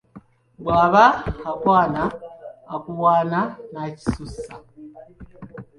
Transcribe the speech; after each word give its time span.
Bw'aba 0.63 1.05
akwana 1.51 2.03
akuwaana 2.75 3.41
n'akisussa. 3.71 4.53